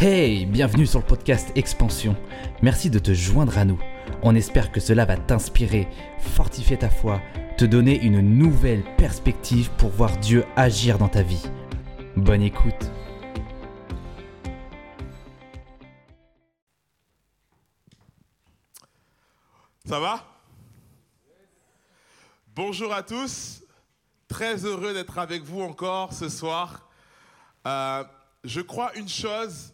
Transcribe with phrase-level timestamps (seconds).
[0.00, 2.14] Hey, bienvenue sur le podcast Expansion.
[2.62, 3.80] Merci de te joindre à nous.
[4.22, 5.88] On espère que cela va t'inspirer,
[6.20, 7.20] fortifier ta foi,
[7.56, 11.42] te donner une nouvelle perspective pour voir Dieu agir dans ta vie.
[12.14, 12.92] Bonne écoute.
[19.84, 20.24] Ça va?
[22.54, 23.64] Bonjour à tous.
[24.28, 26.88] Très heureux d'être avec vous encore ce soir.
[27.66, 28.04] Euh,
[28.44, 29.72] je crois une chose,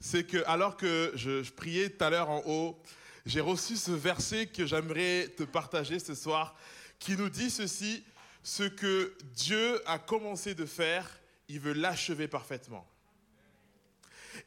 [0.00, 2.82] c'est que alors que je, priais tout à l'heure en haut,
[3.26, 6.56] j'ai reçu ce verset que j'aimerais te partager ce soir,
[6.98, 8.02] qui nous dit ceci,
[8.42, 12.88] ce que Dieu a commencé de faire, il veut l'achever parfaitement.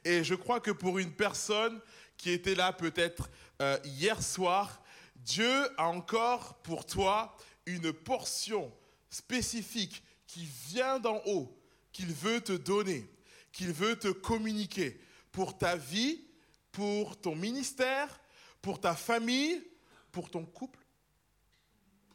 [0.04, 1.80] Et je crois que pour une personne
[2.18, 3.30] qui était là peut-être
[3.62, 4.82] euh, hier soir,
[5.18, 8.72] Dieu a encore pour toi une portion
[9.10, 11.56] spécifique qui vient d'en haut,
[11.92, 13.08] qu'il veut te donner,
[13.52, 15.00] qu'il veut te communiquer
[15.34, 16.22] pour ta vie,
[16.72, 18.08] pour ton ministère,
[18.62, 19.62] pour ta famille,
[20.14, 20.80] pour ton couple.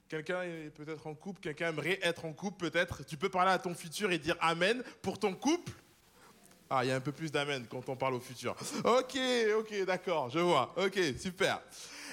[0.09, 3.05] Quelqu'un est peut-être en couple, quelqu'un aimerait être en couple peut-être.
[3.05, 5.73] Tu peux parler à ton futur et dire Amen pour ton couple.
[6.71, 8.55] Ah, il y a un peu plus d'amen quand on parle au futur.
[8.85, 9.19] Ok,
[9.59, 10.75] ok, d'accord, je vois.
[10.79, 11.61] Ok, super.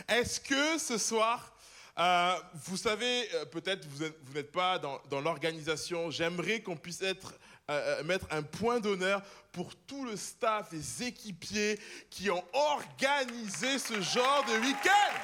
[0.08, 1.54] Est-ce que ce soir,
[2.00, 6.76] euh, vous savez, euh, peut-être vous êtes- vous n'êtes pas dans, dans l'organisation, j'aimerais qu'on
[6.78, 7.34] puisse être,
[7.70, 13.80] euh, euh, mettre un point d'honneur pour tout le staff, les équipiers qui ont organisé
[13.80, 15.16] ce genre de week-end.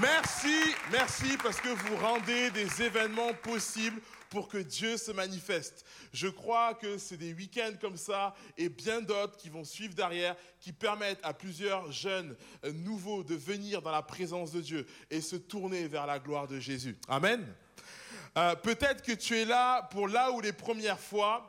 [0.00, 5.84] Merci, merci parce que vous rendez des événements possibles pour que Dieu se manifeste.
[6.12, 10.34] Je crois que c'est des week-ends comme ça et bien d'autres qui vont suivre derrière,
[10.60, 15.20] qui permettent à plusieurs jeunes euh, nouveaux de venir dans la présence de Dieu et
[15.20, 16.96] se tourner vers la gloire de Jésus.
[17.08, 17.46] Amen.
[18.36, 21.48] Euh, Peut-être que tu es là pour là où les premières fois.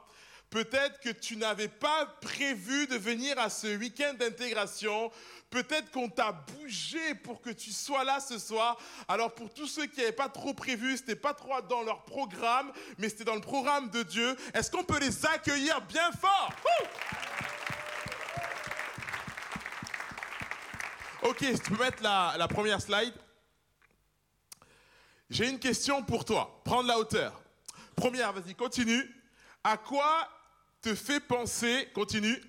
[0.50, 5.12] Peut-être que tu n'avais pas prévu de venir à ce week-end d'intégration.
[5.50, 8.78] Peut-être qu'on t'a bougé pour que tu sois là ce soir.
[9.08, 12.72] Alors pour tous ceux qui n'avaient pas trop prévu, c'était pas trop dans leur programme,
[13.00, 14.38] mais c'était dans le programme de Dieu.
[14.54, 16.52] Est-ce qu'on peut les accueillir bien fort?
[21.24, 23.14] Ok, tu peux mettre la première slide.
[25.34, 26.62] J'ai une question pour toi.
[26.64, 27.42] Prends la hauteur.
[27.96, 29.04] Première, vas-y, continue.
[29.64, 30.30] À quoi
[30.80, 32.40] te fait penser, continue,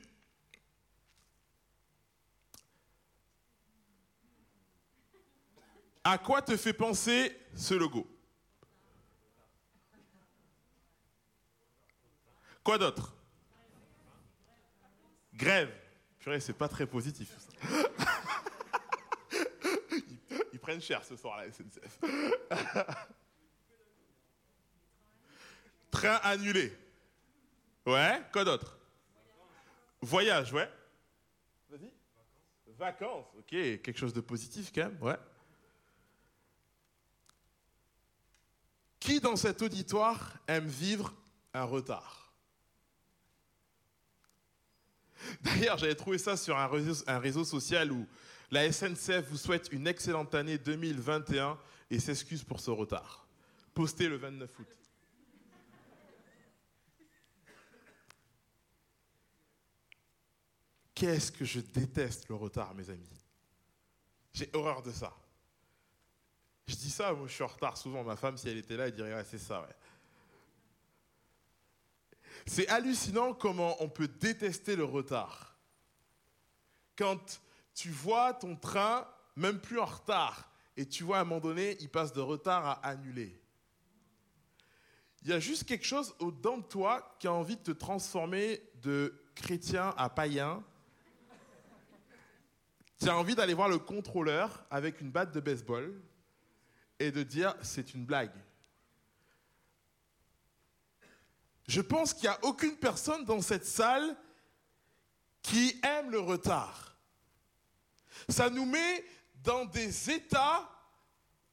[6.02, 8.06] à quoi te fait penser ce logo?
[12.62, 13.14] Quoi d'autre?
[15.32, 15.72] Grève.
[16.18, 17.30] Purée, c'est pas très positif.
[20.64, 22.00] Prennent cher ce soir, la SNCF.
[25.90, 26.74] Train annulé.
[27.84, 28.78] Ouais, quoi d'autre?
[30.00, 30.70] Voyage, ouais.
[31.68, 31.92] Vas-y.
[32.78, 35.18] Vacances, ok, quelque chose de positif quand même, ouais.
[38.98, 41.12] Qui dans cet auditoire aime vivre
[41.52, 42.32] un retard?
[45.42, 48.08] D'ailleurs, j'avais trouvé ça sur un réseau, un réseau social où
[48.54, 51.58] la SNCF vous souhaite une excellente année 2021
[51.90, 53.26] et s'excuse pour ce retard.
[53.74, 54.68] Posté le 29 août.
[60.94, 63.10] Qu'est-ce que je déteste le retard, mes amis?
[64.32, 65.12] J'ai horreur de ça.
[66.68, 68.04] Je dis ça, moi je suis en retard souvent.
[68.04, 69.66] Ma femme, si elle était là, elle dirait, ouais, c'est ça.
[72.46, 75.56] C'est hallucinant comment on peut détester le retard.
[76.96, 77.40] Quand
[77.74, 81.76] tu vois ton train, même plus en retard, et tu vois à un moment donné,
[81.80, 83.40] il passe de retard à annuler.
[85.22, 88.60] Il y a juste quelque chose au-dedans de toi qui a envie de te transformer
[88.82, 90.62] de chrétien à païen.
[93.00, 96.00] Tu as envie d'aller voir le contrôleur avec une batte de baseball
[96.98, 98.34] et de dire c'est une blague.
[101.66, 104.16] Je pense qu'il n'y a aucune personne dans cette salle
[105.40, 106.93] qui aime le retard.
[108.28, 109.04] Ça nous met
[109.42, 110.68] dans des états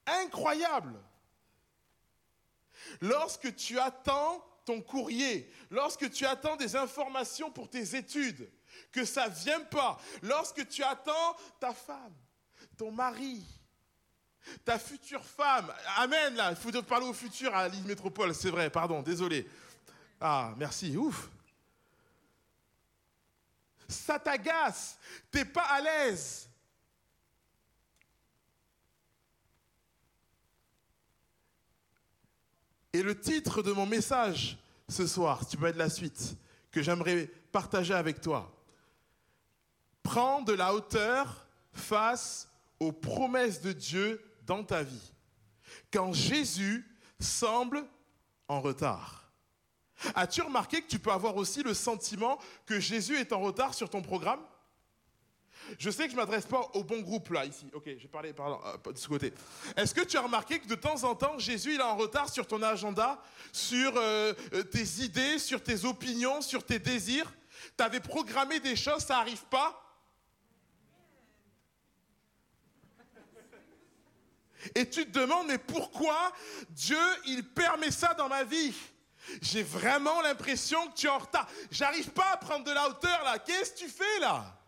[0.06, 1.00] incroyables.
[3.02, 8.50] Lorsque tu attends ton courrier, lorsque tu attends des informations pour tes études,
[8.92, 12.14] que ça ne vient pas, lorsque tu attends ta femme,
[12.78, 13.44] ton mari,
[14.66, 18.70] ta future femme, Amen, là, il faut parler au futur à l'île métropole, c'est vrai,
[18.70, 19.48] pardon, désolé.
[20.20, 21.30] Ah, merci, ouf.
[23.88, 24.98] Ça t'agace,
[25.30, 26.51] t'es pas à l'aise.
[32.94, 34.58] Et le titre de mon message
[34.90, 36.36] ce soir, tu peux mettre la suite,
[36.72, 38.52] que j'aimerais partager avec toi.
[40.04, 42.50] Prends de la hauteur face
[42.80, 45.12] aux promesses de Dieu dans ta vie.
[45.92, 46.86] Quand Jésus
[47.20, 47.86] semble
[48.48, 49.32] en retard.
[50.16, 53.90] As-tu remarqué que tu peux avoir aussi le sentiment que Jésus est en retard sur
[53.90, 54.42] ton programme?
[55.80, 57.68] Je sais que je ne m'adresse pas au bon groupe là, ici.
[57.74, 59.34] Ok, je vais parler par euh, de ce côté.
[59.76, 62.30] Est-ce que tu as remarqué que de temps en temps, Jésus il est en retard
[62.30, 63.22] sur ton agenda,
[63.52, 67.32] sur euh, euh, tes idées, sur tes opinions, sur tes désirs?
[67.78, 69.78] Tu avais programmé des choses, ça n'arrive pas?
[74.76, 76.32] Et tu te demandes, mais pourquoi
[76.70, 78.74] Dieu, il permet ça dans ma vie?
[79.42, 81.48] J'ai vraiment l'impression que tu es en retard.
[81.72, 83.40] J'arrive pas à prendre de la hauteur là.
[83.40, 84.61] Qu'est-ce que tu fais là?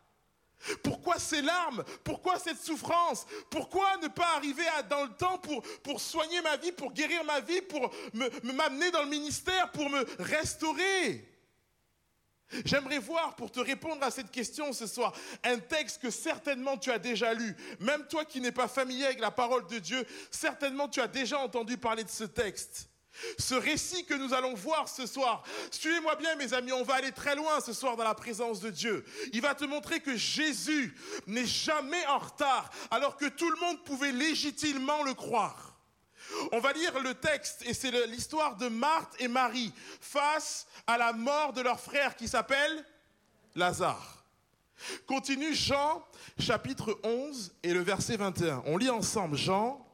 [0.81, 1.83] Pourquoi ces larmes?
[2.03, 3.25] Pourquoi cette souffrance?
[3.49, 5.39] Pourquoi ne pas arriver dans le temps
[5.83, 7.93] pour, soigner ma vie, pour guérir ma vie, pour
[8.43, 11.29] m'amener dans le ministère, pour me restaurer?
[12.65, 15.13] J'aimerais voir, pour te répondre à cette question ce soir,
[15.43, 17.55] un texte que certainement tu as déjà lu.
[17.79, 21.39] Même toi qui n'es pas familier avec la parole de Dieu, certainement tu as déjà
[21.39, 22.89] entendu parler de ce texte.
[23.37, 27.11] Ce récit que nous allons voir ce soir, suivez-moi bien mes amis, on va aller
[27.11, 29.05] très loin ce soir dans la présence de Dieu.
[29.33, 30.95] Il va te montrer que Jésus
[31.27, 35.77] n'est jamais en retard alors que tout le monde pouvait légitimement le croire.
[36.51, 39.71] On va lire le texte et c'est l'histoire de Marthe et Marie
[40.01, 42.85] face à la mort de leur frère qui s'appelle
[43.55, 44.23] Lazare.
[45.05, 46.03] Continue Jean
[46.39, 48.63] chapitre 11 et le verset 21.
[48.65, 49.85] On lit ensemble Jean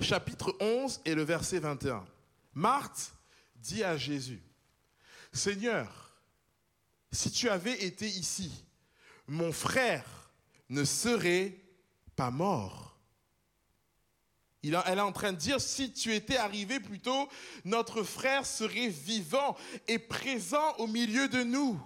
[0.00, 2.04] chapitre 11 et le verset 21.
[2.54, 3.12] Marthe
[3.56, 4.42] dit à Jésus,
[5.32, 6.12] Seigneur,
[7.12, 8.64] si tu avais été ici,
[9.26, 10.30] mon frère
[10.68, 11.56] ne serait
[12.16, 12.98] pas mort.
[14.62, 17.28] elle est en train de dire, si tu étais arrivé plus tôt,
[17.64, 19.56] notre frère serait vivant
[19.86, 21.80] et présent au milieu de nous.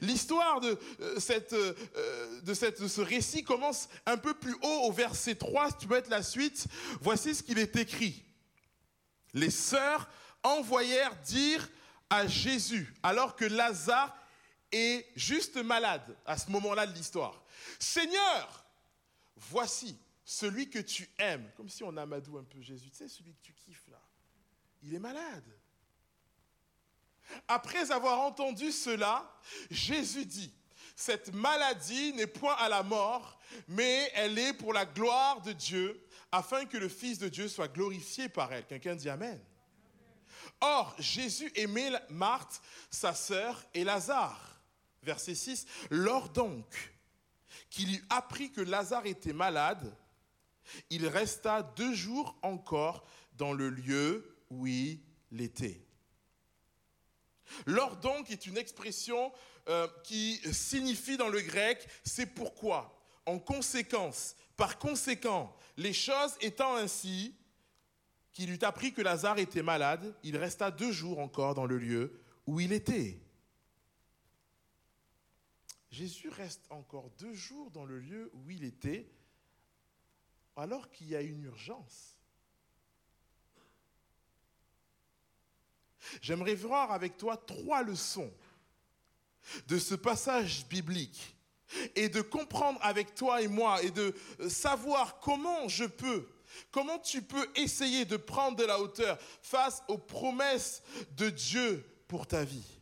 [0.00, 4.80] L'histoire de, euh, cette, euh, de, cette, de, ce récit commence un peu plus haut
[4.84, 5.70] au verset 3.
[5.70, 6.66] Si tu peux mettre la suite,
[7.00, 8.22] voici ce qu'il est écrit.
[9.32, 10.08] Les sœurs
[10.42, 11.68] envoyèrent dire
[12.08, 14.16] à Jésus, alors que Lazare
[14.72, 17.42] est juste malade à ce moment-là de l'histoire.
[17.78, 18.64] Seigneur,
[19.36, 21.50] voici celui que tu aimes.
[21.56, 22.90] Comme si on amadou un peu Jésus.
[22.90, 24.00] Tu sais, celui que tu kiffes là.
[24.82, 25.59] Il est malade.
[27.48, 29.30] Après avoir entendu cela,
[29.70, 30.52] Jésus dit,
[30.96, 33.38] cette maladie n'est point à la mort,
[33.68, 37.68] mais elle est pour la gloire de Dieu, afin que le Fils de Dieu soit
[37.68, 38.66] glorifié par elle.
[38.66, 39.40] Quelqu'un dit Amen.
[40.60, 42.60] Or, Jésus aimait Marthe,
[42.90, 44.60] sa sœur, et Lazare.
[45.02, 45.66] Verset 6.
[45.90, 46.92] Lors donc
[47.70, 49.96] qu'il eut appris que Lazare était malade,
[50.90, 53.06] il resta deux jours encore
[53.38, 55.00] dans le lieu où il
[55.38, 55.80] était.
[57.66, 59.32] Lors donc est une expression
[59.68, 62.96] euh, qui signifie dans le grec c'est pourquoi.
[63.26, 67.34] En conséquence, par conséquent, les choses étant ainsi,
[68.32, 72.20] qu'il eut appris que Lazare était malade, il resta deux jours encore dans le lieu
[72.46, 73.20] où il était.
[75.90, 79.10] Jésus reste encore deux jours dans le lieu où il était
[80.56, 82.19] alors qu'il y a une urgence.
[86.20, 88.32] J'aimerais voir avec toi trois leçons
[89.68, 91.36] de ce passage biblique
[91.94, 94.14] et de comprendre avec toi et moi et de
[94.48, 96.28] savoir comment je peux,
[96.70, 100.82] comment tu peux essayer de prendre de la hauteur face aux promesses
[101.12, 102.80] de Dieu pour ta vie.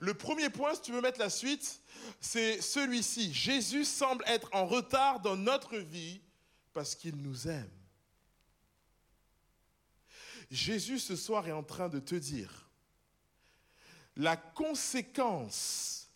[0.00, 1.80] Le premier point, si tu veux mettre la suite,
[2.20, 3.34] c'est celui-ci.
[3.34, 6.20] Jésus semble être en retard dans notre vie
[6.72, 7.70] parce qu'il nous aime.
[10.50, 12.68] Jésus ce soir est en train de te dire,
[14.16, 16.08] la conséquence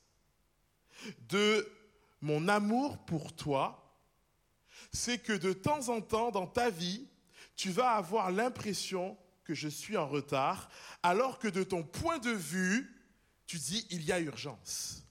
[1.29, 1.69] de
[2.21, 3.85] mon amour pour toi,
[4.93, 7.07] c'est que de temps en temps dans ta vie,
[7.57, 10.71] tu vas avoir l'impression que je suis en retard,
[11.03, 12.95] alors que de ton point de vue,
[13.47, 15.03] tu dis il y a urgence.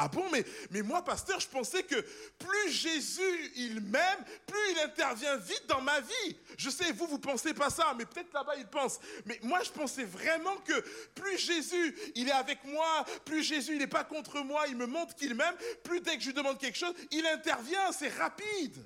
[0.00, 2.00] Ah bon, mais, mais moi, pasteur, je pensais que
[2.38, 6.36] plus Jésus, il m'aime, plus il intervient vite dans ma vie.
[6.56, 9.00] Je sais, vous, vous pensez pas ça, mais peut-être là-bas, il pense.
[9.26, 10.80] Mais moi, je pensais vraiment que
[11.16, 14.86] plus Jésus, il est avec moi, plus Jésus, il n'est pas contre moi, il me
[14.86, 18.80] montre qu'il m'aime, plus dès que je lui demande quelque chose, il intervient, c'est rapide.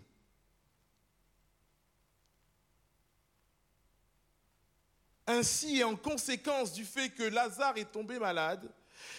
[5.27, 8.67] Ainsi, et en conséquence du fait que Lazare est tombé malade,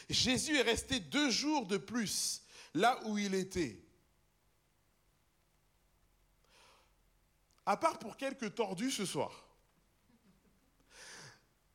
[0.09, 2.43] Jésus est resté deux jours de plus
[2.73, 3.79] là où il était.
[7.65, 9.47] À part pour quelques tordus ce soir.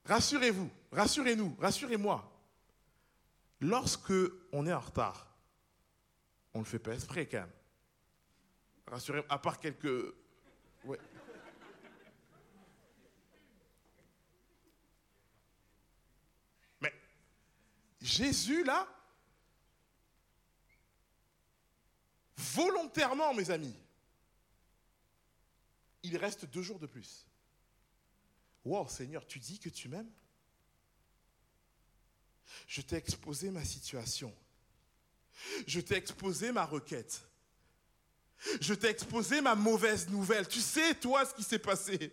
[0.04, 2.30] rassurez-vous, rassurez-nous, rassurez-moi.
[3.60, 4.12] Lorsque
[4.52, 5.26] on est en retard,
[6.54, 7.52] on ne le fait pas exprès quand même.
[8.86, 10.14] Rassurez, à part quelques.
[10.84, 10.98] Ouais.
[16.80, 16.92] Mais
[18.08, 18.88] Jésus, là,
[22.36, 23.76] volontairement, mes amis,
[26.02, 27.26] il reste deux jours de plus.
[28.64, 30.10] Wow, Seigneur, tu dis que tu m'aimes?
[32.66, 34.34] Je t'ai exposé ma situation.
[35.66, 37.20] Je t'ai exposé ma requête.
[38.62, 40.48] Je t'ai exposé ma mauvaise nouvelle.
[40.48, 42.10] Tu sais, toi, ce qui s'est passé.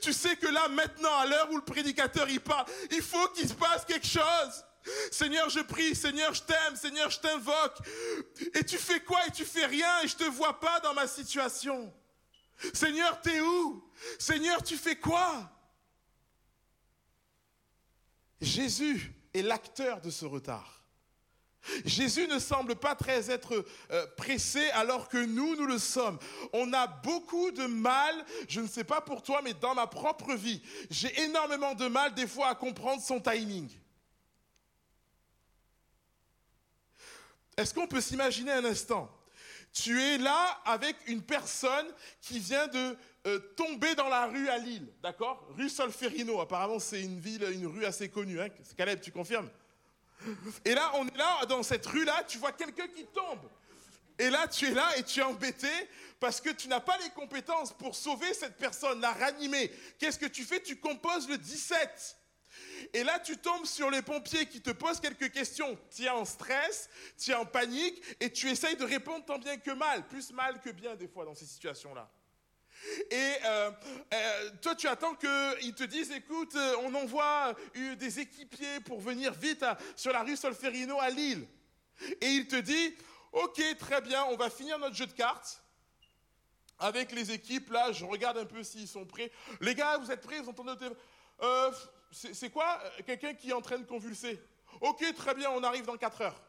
[0.00, 3.48] Tu sais que là, maintenant, à l'heure où le prédicateur y parle, il faut qu'il
[3.48, 4.64] se passe quelque chose.
[5.10, 7.78] Seigneur, je prie, Seigneur, je t'aime, Seigneur, je t'invoque.
[8.54, 11.06] Et tu fais quoi Et tu fais rien et je te vois pas dans ma
[11.06, 11.92] situation.
[12.72, 13.90] Seigneur, t'es où?
[14.18, 15.50] Seigneur, tu fais quoi?
[18.40, 20.79] Jésus est l'acteur de ce retard.
[21.84, 26.18] Jésus ne semble pas très être euh, pressé alors que nous, nous le sommes.
[26.52, 30.34] On a beaucoup de mal, je ne sais pas pour toi, mais dans ma propre
[30.34, 33.68] vie, j'ai énormément de mal des fois à comprendre son timing.
[37.56, 39.10] Est-ce qu'on peut s'imaginer un instant?
[39.72, 41.86] Tu es là avec une personne
[42.20, 45.46] qui vient de euh, tomber dans la rue à Lille, d'accord?
[45.56, 48.40] Rue Solferino, apparemment c'est une ville, une rue assez connue.
[48.40, 49.48] Hein Caleb, tu confirmes?
[50.64, 53.48] Et là, on est là, dans cette rue-là, tu vois quelqu'un qui tombe.
[54.18, 55.70] Et là, tu es là et tu es embêté
[56.18, 59.72] parce que tu n'as pas les compétences pour sauver cette personne, la ranimer.
[59.98, 60.60] Qu'est-ce que tu fais?
[60.60, 62.16] Tu composes le 17.
[62.92, 65.78] Et là, tu tombes sur les pompiers qui te posent quelques questions.
[65.94, 69.56] Tu es en stress, tu es en panique et tu essayes de répondre tant bien
[69.56, 70.06] que mal.
[70.06, 72.10] Plus mal que bien, des fois, dans ces situations-là.
[73.10, 73.70] Et euh,
[74.14, 79.32] euh, toi, tu attends qu'ils te disent, écoute, euh, on envoie des équipiers pour venir
[79.34, 79.64] vite
[79.96, 81.46] sur la rue Solferino à Lille.
[82.20, 82.96] Et il te dit,
[83.32, 85.62] ok, très bien, on va finir notre jeu de cartes.
[86.78, 89.30] Avec les équipes, là, je regarde un peu s'ils sont prêts.
[89.60, 90.40] Les gars, vous êtes prêts?
[90.40, 90.72] Vous entendez
[92.10, 94.40] C'est quoi Quelqu'un qui est en train de convulser?
[94.80, 96.42] Ok, très bien, on arrive dans 4 heures.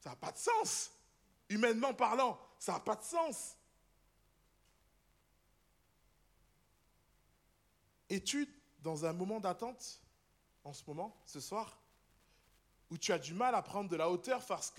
[0.00, 0.90] Ça n'a pas de sens.
[1.48, 3.57] Humainement parlant, ça n'a pas de sens.
[8.10, 8.48] Es-tu
[8.82, 10.00] dans un moment d'attente
[10.64, 11.78] en ce moment, ce soir,
[12.90, 14.72] où tu as du mal à prendre de la hauteur face,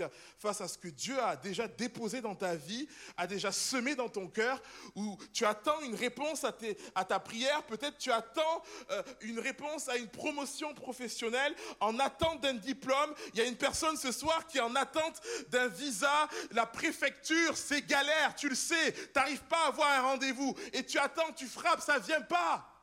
[0.62, 4.28] à ce que Dieu a déjà déposé dans ta vie, a déjà semé dans ton
[4.28, 4.62] cœur,
[4.96, 9.98] où tu attends une réponse à, ta prière, peut-être tu attends euh, une réponse à
[9.98, 13.14] une promotion professionnelle, en attente d'un diplôme.
[13.34, 17.56] Il y a une personne ce soir qui est en attente d'un visa, la préfecture,
[17.56, 21.32] c'est galère, tu le sais, tu n'arrives pas à avoir un rendez-vous, et tu attends,
[21.36, 22.79] tu frappes, ça ne vient pas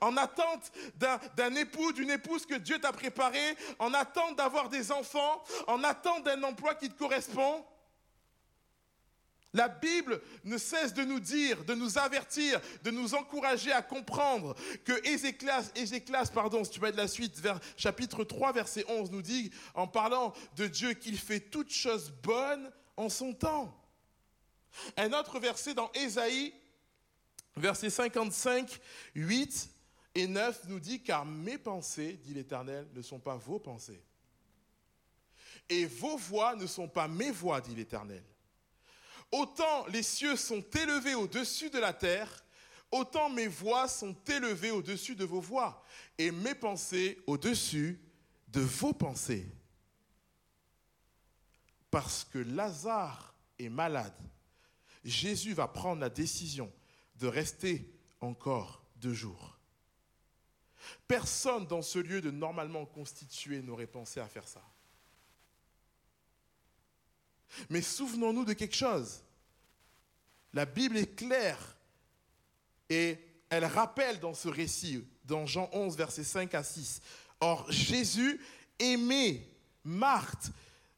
[0.00, 5.42] en attente d'un époux, d'une épouse que Dieu t'a préparé, en attente d'avoir des enfants,
[5.66, 7.64] en attente d'un emploi qui te correspond.
[9.54, 14.54] La Bible ne cesse de nous dire, de nous avertir, de nous encourager à comprendre
[14.84, 19.20] que Ézéclas, pardon, si tu vas de la suite, vers chapitre 3, verset 11, nous
[19.20, 23.78] dit, en parlant de Dieu, qu'il fait toutes choses bonnes en son temps.
[24.96, 26.54] Un autre verset dans Ésaïe,
[27.56, 28.80] Versets 55,
[29.14, 29.70] 8
[30.14, 34.02] et 9 nous dit, car mes pensées, dit l'Éternel, ne sont pas vos pensées.
[35.68, 38.24] Et vos voix ne sont pas mes voix, dit l'Éternel.
[39.30, 42.44] Autant les cieux sont élevés au-dessus de la terre,
[42.90, 45.82] autant mes voix sont élevées au-dessus de vos voix,
[46.18, 47.98] et mes pensées au-dessus
[48.48, 49.46] de vos pensées.
[51.90, 54.16] Parce que Lazare est malade,
[55.04, 56.70] Jésus va prendre la décision
[57.16, 57.88] de rester
[58.20, 59.58] encore deux jours.
[61.06, 64.62] Personne dans ce lieu de normalement constitué n'aurait pensé à faire ça.
[67.68, 69.22] Mais souvenons-nous de quelque chose.
[70.52, 71.76] La Bible est claire
[72.88, 77.00] et elle rappelle dans ce récit, dans Jean 11, versets 5 à 6.
[77.40, 78.40] Or, Jésus
[78.78, 79.46] aimait
[79.84, 80.50] Marthe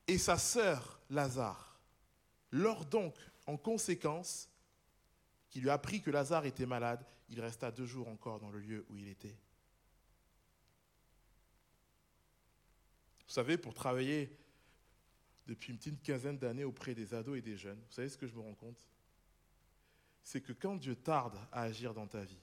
[0.07, 1.79] et sa sœur Lazare.
[2.51, 3.15] Lors donc,
[3.47, 4.49] en conséquence,
[5.55, 8.59] qui lui a appris que Lazare était malade, il resta deux jours encore dans le
[8.59, 9.37] lieu où il était.
[13.25, 14.37] Vous savez, pour travailler
[15.47, 18.27] depuis une petite quinzaine d'années auprès des ados et des jeunes, vous savez ce que
[18.27, 18.85] je me rends compte?
[20.25, 22.43] C'est que quand Dieu tarde à agir dans ta vie,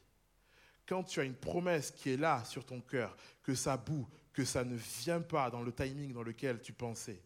[0.85, 4.45] quand tu as une promesse qui est là sur ton cœur, que ça boue, que
[4.45, 7.21] ça ne vient pas dans le timing dans lequel tu pensais,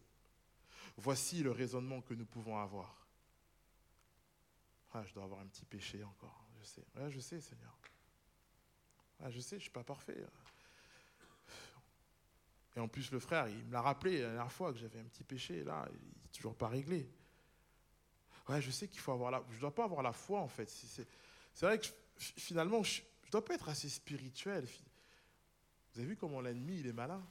[0.96, 3.05] voici le raisonnement que nous pouvons avoir.
[4.92, 6.46] Ah, je dois avoir un petit péché encore.
[6.60, 6.84] Je sais.
[6.96, 7.76] Ouais, je sais, Seigneur.
[9.20, 10.16] Ouais, je sais, je ne suis pas parfait.
[12.76, 15.04] Et en plus, le frère, il me l'a rappelé la dernière fois que j'avais un
[15.04, 17.08] petit péché, là, il n'est toujours pas réglé.
[18.48, 19.42] Ouais, je sais qu'il faut avoir la...
[19.50, 20.68] Je ne dois pas avoir la foi, en fait.
[20.68, 21.06] C'est
[21.66, 24.66] vrai que finalement, je ne dois pas être assez spirituel.
[25.92, 27.26] Vous avez vu comment l'ennemi, il est malin?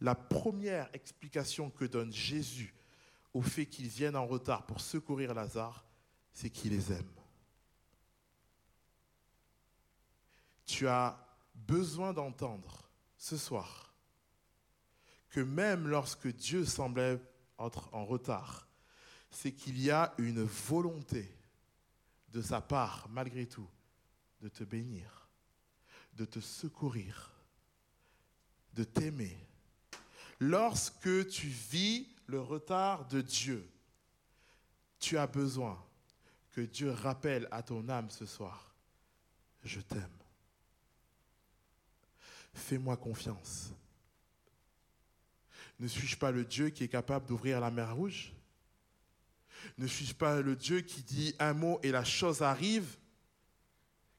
[0.00, 2.74] La première explication que donne Jésus
[3.32, 5.84] au fait qu'ils viennent en retard pour secourir Lazare,
[6.32, 7.12] c'est qu'il les aime.
[10.66, 11.18] Tu as
[11.54, 13.94] besoin d'entendre ce soir
[15.30, 17.20] que même lorsque Dieu semblait
[17.58, 18.66] être en retard,
[19.30, 21.30] c'est qu'il y a une volonté
[22.28, 23.68] de sa part, malgré tout,
[24.40, 25.28] de te bénir,
[26.14, 27.32] de te secourir,
[28.72, 29.36] de t'aimer.
[30.38, 33.66] Lorsque tu vis le retard de Dieu,
[34.98, 35.82] tu as besoin
[36.52, 38.74] que Dieu rappelle à ton âme ce soir,
[39.62, 40.02] je t'aime.
[42.54, 43.70] Fais-moi confiance.
[45.78, 48.32] Ne suis-je pas le Dieu qui est capable d'ouvrir la mer rouge?
[49.78, 52.96] Ne suis-je pas le Dieu qui dit un mot et la chose arrive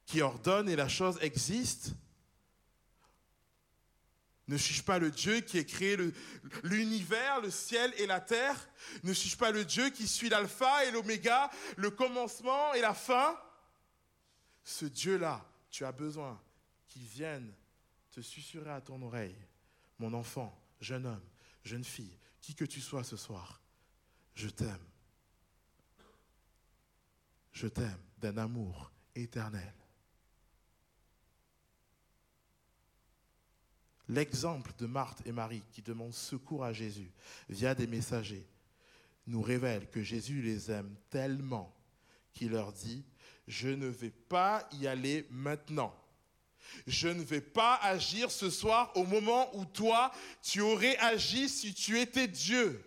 [0.05, 1.93] Qui ordonne et la chose existe?
[4.47, 5.97] Ne suis-je pas le Dieu qui a créé
[6.63, 8.69] l'univers, le, ciel et la terre
[9.03, 13.37] Ne suis-je pas le Dieu qui suit l'alpha et l'oméga, le commencement et la fin
[14.63, 16.41] Ce Dieu-là, tu as besoin
[16.87, 17.53] qu'il vienne
[18.11, 19.37] te susurrer à ton oreille,
[19.99, 21.29] mon enfant, jeune homme,
[21.63, 23.61] jeune fille, qui que tu sois ce soir,
[24.33, 24.85] je t'aime.
[27.51, 29.73] Je t'aime d'un amour éternel.
[34.09, 37.11] L'exemple de Marthe et Marie qui demandent secours à Jésus
[37.49, 38.47] via des messagers
[39.27, 41.73] nous révèle que Jésus les aime tellement
[42.33, 43.03] qu'il leur dit,
[43.47, 45.93] je ne vais pas y aller maintenant.
[46.85, 51.73] Je ne vais pas agir ce soir au moment où toi, tu aurais agi si
[51.73, 52.83] tu étais Dieu.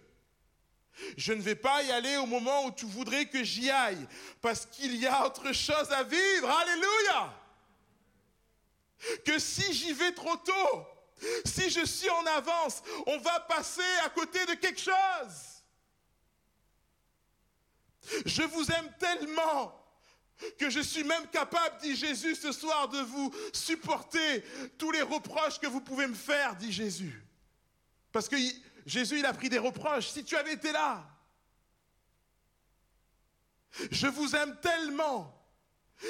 [1.16, 4.06] Je ne vais pas y aller au moment où tu voudrais que j'y aille,
[4.42, 6.50] parce qu'il y a autre chose à vivre.
[6.50, 7.34] Alléluia.
[9.24, 10.86] Que si j'y vais trop tôt,
[11.44, 15.62] si je suis en avance, on va passer à côté de quelque chose.
[18.24, 19.76] Je vous aime tellement
[20.58, 24.42] que je suis même capable, dit Jésus ce soir, de vous supporter
[24.78, 27.22] tous les reproches que vous pouvez me faire, dit Jésus.
[28.12, 28.36] Parce que
[28.86, 30.08] Jésus, il a pris des reproches.
[30.08, 31.06] Si tu avais été là,
[33.90, 35.32] je vous aime tellement,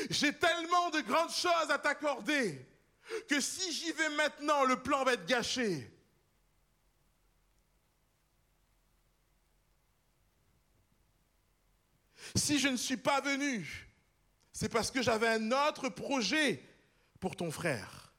[0.09, 2.67] j'ai tellement de grandes choses à t'accorder
[3.29, 5.91] que si j'y vais maintenant, le plan va être gâché.
[12.35, 13.89] Si je ne suis pas venu,
[14.53, 16.63] c'est parce que j'avais un autre projet
[17.19, 18.13] pour ton frère.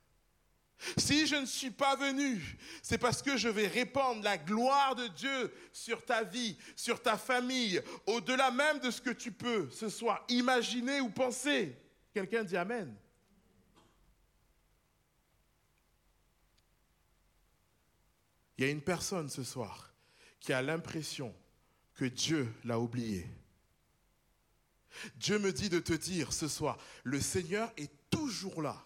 [0.97, 5.07] Si je ne suis pas venu, c'est parce que je vais répandre la gloire de
[5.07, 9.89] Dieu sur ta vie, sur ta famille, au-delà même de ce que tu peux ce
[9.89, 11.77] soir imaginer ou penser.
[12.13, 12.95] Quelqu'un dit Amen.
[18.61, 19.91] Il y a une personne ce soir
[20.39, 21.33] qui a l'impression
[21.95, 23.25] que Dieu l'a oublié.
[25.15, 28.85] Dieu me dit de te dire ce soir, le Seigneur est toujours là.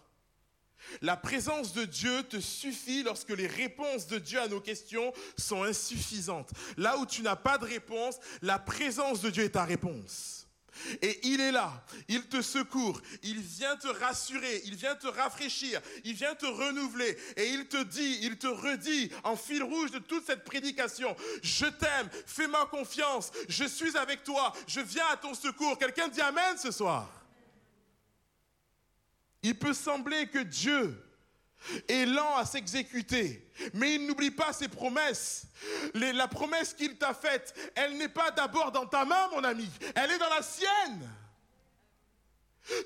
[1.01, 5.63] La présence de Dieu te suffit lorsque les réponses de Dieu à nos questions sont
[5.63, 6.53] insuffisantes.
[6.77, 10.44] Là où tu n'as pas de réponse, la présence de Dieu est ta réponse.
[11.01, 15.81] Et il est là, il te secourt, il vient te rassurer, il vient te rafraîchir,
[16.03, 17.17] il vient te renouveler.
[17.37, 21.65] Et il te dit, il te redit en fil rouge de toute cette prédication, je
[21.65, 25.77] t'aime, fais-moi confiance, je suis avec toi, je viens à ton secours.
[25.77, 27.09] Quelqu'un dit Amen ce soir.
[29.43, 31.04] Il peut sembler que Dieu
[31.87, 35.47] est lent à s'exécuter, mais il n'oublie pas ses promesses.
[35.93, 40.11] la promesse qu'il t'a faite, elle n'est pas d'abord dans ta main, mon ami, elle
[40.11, 41.09] est dans la sienne.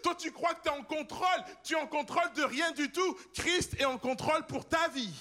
[0.04, 2.92] Toi, tu crois que tu es en contrôle, tu es en contrôle de rien du
[2.92, 3.18] tout.
[3.34, 5.14] Christ est en contrôle pour ta vie.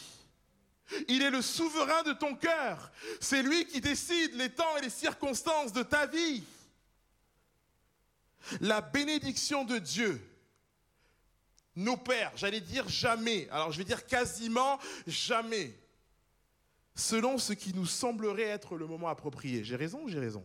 [1.06, 2.90] Il est le souverain de ton cœur.
[3.20, 6.42] C'est lui qui décide les temps et les circonstances de ta vie.
[8.60, 10.20] La bénédiction de Dieu
[11.78, 15.78] nos pères, j'allais dire jamais, alors je vais dire quasiment jamais,
[16.94, 19.62] selon ce qui nous semblerait être le moment approprié.
[19.62, 20.44] J'ai raison ou j'ai raison?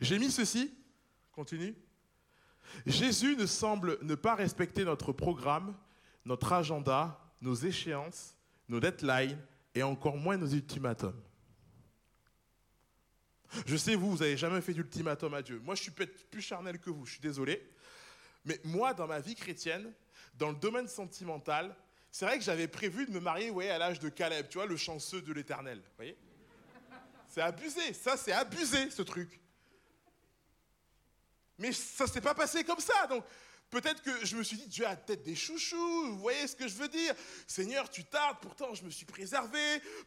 [0.00, 0.74] J'ai mis ceci,
[1.32, 1.74] continue.
[2.86, 5.76] Jésus ne semble ne pas respecter notre programme,
[6.24, 8.36] notre agenda, nos échéances,
[8.70, 9.38] nos deadlines
[9.74, 11.20] et encore moins nos ultimatums.
[13.66, 15.60] Je sais, vous, vous n'avez jamais fait d'ultimatum à Dieu.
[15.64, 17.66] Moi, je suis peut-être plus charnel que vous, je suis désolé.
[18.44, 19.92] Mais moi, dans ma vie chrétienne,
[20.34, 21.74] dans le domaine sentimental,
[22.10, 24.66] c'est vrai que j'avais prévu de me marier ouais, à l'âge de Caleb, tu vois,
[24.66, 25.82] le chanceux de l'éternel.
[27.28, 29.40] C'est abusé, ça c'est abusé ce truc.
[31.58, 33.06] Mais ça s'est pas passé comme ça.
[33.08, 33.24] Donc
[33.70, 36.68] peut-être que je me suis dit, Dieu a peut-être des chouchous, vous voyez ce que
[36.68, 37.14] je veux dire
[37.46, 39.58] Seigneur, tu tardes, pourtant je me suis préservé,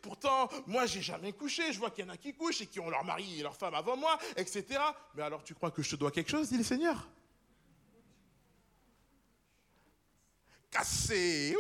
[0.02, 2.80] pourtant moi j'ai jamais couché, je vois qu'il y en a qui couchent et qui
[2.80, 4.80] ont leur mari et leur femme avant moi, etc.
[5.16, 7.08] Mais alors tu crois que je te dois quelque chose, dit le Seigneur?
[10.70, 11.56] Cassé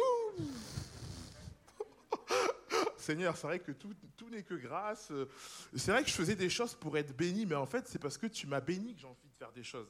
[2.97, 5.11] Seigneur, c'est vrai que tout, tout n'est que grâce.
[5.75, 8.17] C'est vrai que je faisais des choses pour être béni, mais en fait, c'est parce
[8.17, 9.87] que tu m'as béni que j'ai envie de faire des choses.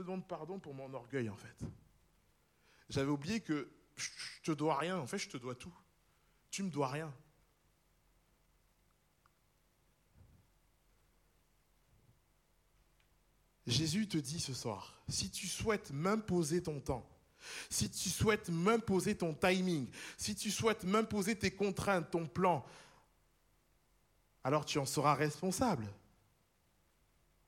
[0.00, 1.56] Demande pardon pour mon orgueil, en fait.
[2.88, 4.08] J'avais oublié que je
[4.42, 4.96] te dois rien.
[4.96, 5.74] En fait, je te dois tout.
[6.50, 7.12] Tu me dois rien.
[13.66, 17.08] Jésus te dit ce soir, si tu souhaites m'imposer ton temps,
[17.68, 22.64] si tu souhaites m'imposer ton timing, si tu souhaites m'imposer tes contraintes, ton plan,
[24.42, 25.86] alors tu en seras responsable.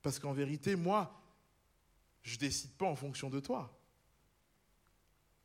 [0.03, 1.22] Parce qu'en vérité, moi,
[2.23, 3.79] je ne décide pas en fonction de toi.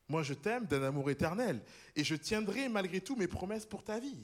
[0.10, 1.62] Moi, je t'aime d'un amour éternel
[1.96, 4.24] et je tiendrai malgré tout mes promesses pour ta vie.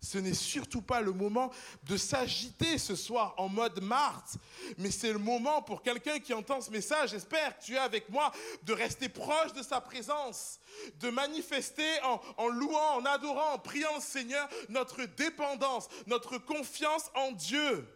[0.00, 1.50] Ce n'est surtout pas le moment
[1.84, 4.36] de s'agiter ce soir en mode Marthe,
[4.78, 8.08] mais c'est le moment pour quelqu'un qui entend ce message, j'espère que tu es avec
[8.10, 8.30] moi,
[8.62, 10.60] de rester proche de sa présence,
[11.00, 17.10] de manifester en, en louant, en adorant, en priant le Seigneur notre dépendance, notre confiance
[17.14, 17.88] en Dieu.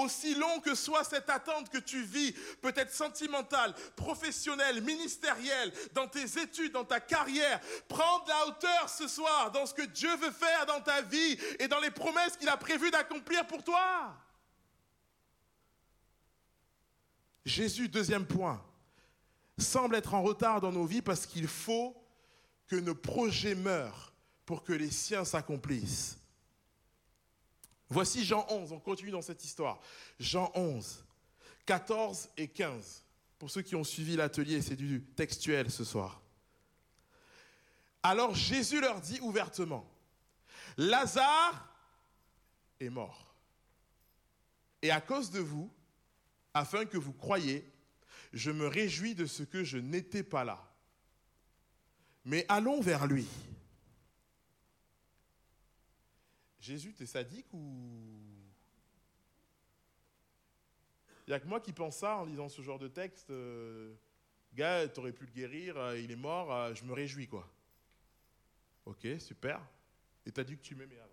[0.00, 2.32] Aussi long que soit cette attente que tu vis,
[2.62, 9.06] peut-être sentimentale, professionnelle, ministérielle, dans tes études, dans ta carrière, prends de la hauteur ce
[9.08, 12.48] soir dans ce que Dieu veut faire dans ta vie et dans les promesses qu'il
[12.48, 14.16] a prévu d'accomplir pour toi.
[17.44, 18.62] Jésus, deuxième point,
[19.58, 21.94] semble être en retard dans nos vies parce qu'il faut
[22.68, 24.12] que nos projets meurent
[24.46, 26.19] pour que les siens s'accomplissent.
[27.90, 29.80] Voici Jean 11, on continue dans cette histoire.
[30.20, 31.04] Jean 11,
[31.66, 33.02] 14 et 15.
[33.38, 36.22] Pour ceux qui ont suivi l'atelier, c'est du textuel ce soir.
[38.02, 39.90] Alors Jésus leur dit ouvertement,
[40.76, 41.68] Lazare
[42.78, 43.34] est mort.
[44.82, 45.70] Et à cause de vous,
[46.54, 47.68] afin que vous croyiez,
[48.32, 50.62] je me réjouis de ce que je n'étais pas là.
[52.24, 53.26] Mais allons vers lui.
[56.60, 57.58] Jésus, t'es sadique ou...
[61.26, 63.30] Il n'y a que moi qui pense ça en lisant ce genre de texte.
[63.30, 63.94] Euh,
[64.52, 67.48] gars, t'aurais pu le guérir, euh, il est mort, euh, je me réjouis, quoi.
[68.84, 69.60] Ok, super.
[70.26, 71.06] Et t'as dit que tu m'aimais avant.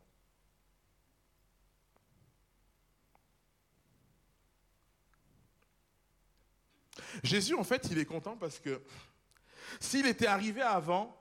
[7.24, 8.82] Jésus, en fait, il est content parce que
[9.80, 11.16] s'il était arrivé avant,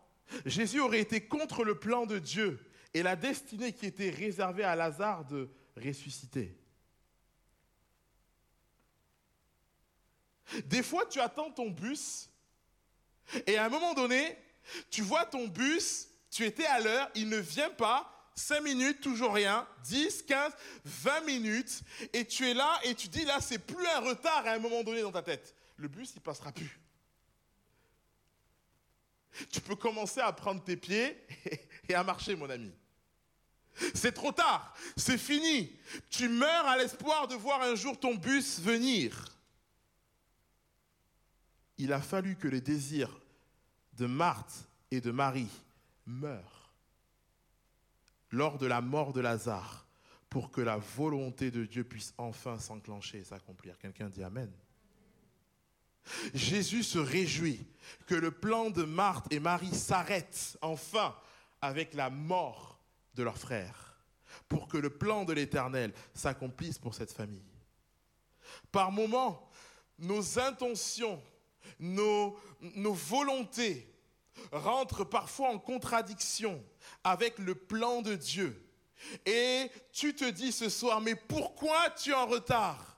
[0.45, 2.59] Jésus aurait été contre le plan de Dieu
[2.97, 6.57] et la destinée qui était réservée à Lazare de ressusciter.
[10.65, 12.31] Des fois, tu attends ton bus
[13.47, 14.39] et à un moment donné,
[14.89, 19.35] tu vois ton bus, tu étais à l'heure, il ne vient pas, 5 minutes, toujours
[19.35, 20.55] rien, 10, 15,
[20.87, 21.83] 20 minutes,
[22.15, 24.83] et tu es là et tu dis là, c'est plus un retard à un moment
[24.83, 25.55] donné dans ta tête.
[25.77, 26.81] Le bus, il passera plus.
[29.53, 31.23] Tu peux commencer à prendre tes pieds
[31.91, 32.73] et à marcher, mon ami.
[33.95, 35.73] C'est trop tard, c'est fini.
[36.11, 39.37] Tu meurs à l'espoir de voir un jour ton bus venir.
[41.79, 43.21] Il a fallu que les désirs
[43.95, 45.51] de Marthe et de Marie
[46.07, 46.73] meurent
[48.31, 49.87] lors de la mort de Lazare
[50.31, 53.79] pour que la volonté de Dieu puisse enfin s'enclencher et s'accomplir.
[53.79, 54.51] Quelqu'un dit Amen.
[56.35, 57.67] Jésus se réjouit
[58.07, 61.17] que le plan de Marthe et Marie s'arrête enfin
[61.61, 62.76] avec la mort
[63.17, 63.99] de leurs frères,
[64.49, 67.43] pour que le plan de l'Éternel s'accomplisse pour cette famille.
[68.71, 69.51] Par moments,
[69.99, 71.21] nos intentions,
[71.81, 73.93] nos, nos volontés
[74.53, 76.63] rentrent parfois en contradiction
[77.03, 78.63] avec le plan de Dieu.
[79.25, 82.96] Et tu te dis ce soir, mais pourquoi tu es en retard?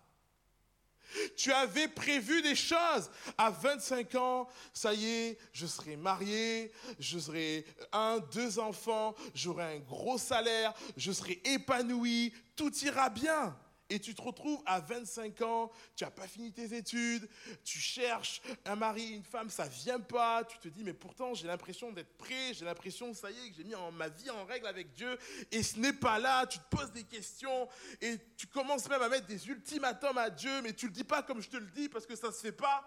[1.36, 3.10] Tu avais prévu des choses.
[3.36, 9.76] À 25 ans, ça y est, je serai marié, je serai un, deux enfants, j'aurai
[9.76, 13.56] un gros salaire, je serai épanoui, tout ira bien.
[13.90, 17.28] Et tu te retrouves à 25 ans, tu n'as pas fini tes études,
[17.64, 21.46] tu cherches un mari, une femme, ça vient pas, tu te dis mais pourtant j'ai
[21.46, 24.66] l'impression d'être prêt, j'ai l'impression ça y est que j'ai mis ma vie en règle
[24.66, 25.18] avec Dieu
[25.50, 27.68] et ce n'est pas là, tu te poses des questions
[28.00, 31.22] et tu commences même à mettre des ultimatums à Dieu mais tu le dis pas
[31.22, 32.84] comme je te le dis parce que ça se fait pas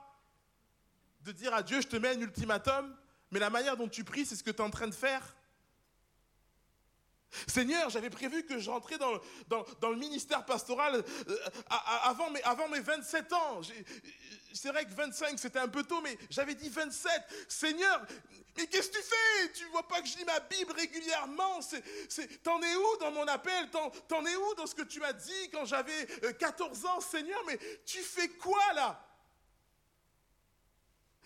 [1.21, 2.95] de dire à Dieu je te mets un ultimatum,
[3.31, 5.35] mais la manière dont tu pries c'est ce que tu es en train de faire.
[7.47, 9.13] Seigneur, j'avais prévu que j'entrais dans,
[9.79, 11.37] dans, le ministère pastoral euh,
[12.03, 13.61] avant, mes, avant mes 27 ans.
[14.53, 17.11] C'est vrai que 25, c'était un peu tôt, mais j'avais dit 27.
[17.47, 18.05] Seigneur,
[18.57, 19.51] mais qu'est-ce que tu fais?
[19.53, 21.59] Tu vois pas que je lis ma Bible régulièrement?
[22.43, 23.69] T'en es où dans mon appel?
[23.69, 26.07] T'en es où dans ce que tu m'as dit quand j'avais
[26.39, 29.10] 14 euh, ans Seigneur, mais tu fais quoi là?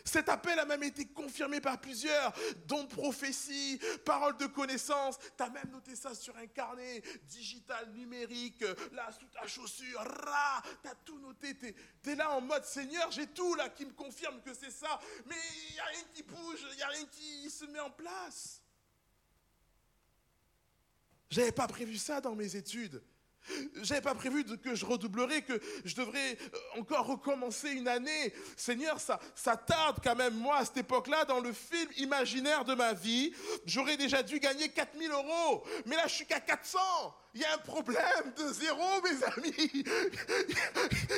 [0.05, 2.31] Cet appel a même été confirmé par plusieurs,
[2.67, 5.17] dont prophétie, parole de connaissance.
[5.35, 8.63] Tu as même noté ça sur un carnet digital, numérique,
[8.93, 11.55] là, sous ta chaussure, ra, tu tout noté.
[12.03, 14.99] Tu là en mode Seigneur, j'ai tout là qui me confirme que c'est ça.
[15.25, 15.35] Mais
[15.69, 18.61] il n'y a rien qui bouge, il n'y a rien qui se met en place.
[21.31, 23.03] J'avais pas prévu ça dans mes études.
[23.81, 28.33] J'avais pas prévu que je redoublerais, que je devrais euh, encore recommencer une année.
[28.55, 32.73] Seigneur, ça, ça tarde quand même, moi, à cette époque-là, dans le film imaginaire de
[32.73, 33.33] ma vie,
[33.65, 35.63] j'aurais déjà dû gagner 4000 euros.
[35.85, 36.79] Mais là, je suis qu'à 400.
[37.35, 39.83] Il y a un problème de zéro, mes amis.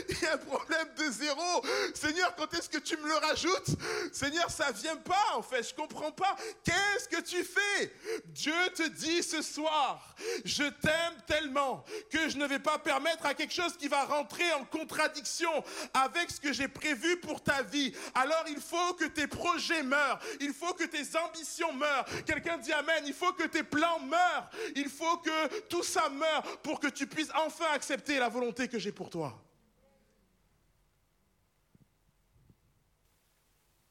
[0.09, 1.63] Il y a un problème de zéro.
[1.93, 3.69] Seigneur, quand est-ce que tu me le rajoutes?
[4.11, 5.61] Seigneur, ça vient pas, en fait.
[5.61, 6.35] Je comprends pas.
[6.63, 7.93] Qu'est-ce que tu fais?
[8.25, 13.35] Dieu te dit ce soir, je t'aime tellement que je ne vais pas permettre à
[13.35, 15.51] quelque chose qui va rentrer en contradiction
[15.93, 17.93] avec ce que j'ai prévu pour ta vie.
[18.15, 20.19] Alors il faut que tes projets meurent.
[20.39, 22.05] Il faut que tes ambitions meurent.
[22.25, 23.03] Quelqu'un dit Amen.
[23.05, 24.49] Il faut que tes plans meurent.
[24.75, 28.79] Il faut que tout ça meurt pour que tu puisses enfin accepter la volonté que
[28.79, 29.41] j'ai pour toi.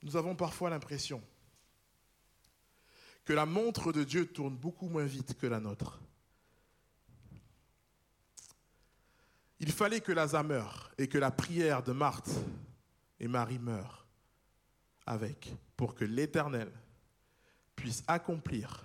[0.03, 1.23] Nous avons parfois l'impression
[3.25, 6.01] que la montre de Dieu tourne beaucoup moins vite que la nôtre.
[9.59, 12.31] Il fallait que Lazare meure et que la prière de Marthe
[13.19, 14.07] et Marie meure
[15.07, 16.71] avec pour que l'Éternel
[17.75, 18.85] puisse accomplir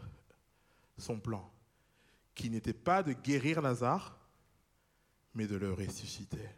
[0.97, 1.51] son plan
[2.35, 4.17] qui n'était pas de guérir Lazare,
[5.33, 6.49] mais de le ressusciter.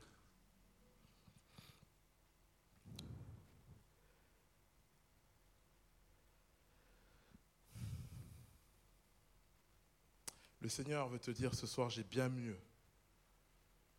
[10.62, 12.58] Le Seigneur veut te dire ce soir, j'ai bien mieux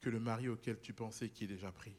[0.01, 1.95] que le mari auquel tu pensais qu'il est déjà pris.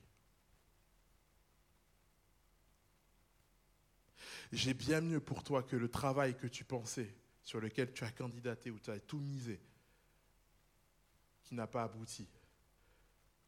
[4.52, 7.14] J'ai bien mieux pour toi que le travail que tu pensais,
[7.46, 9.62] sur lequel tu as candidaté, ou tu as tout misé,
[11.44, 12.28] qui n'a pas abouti,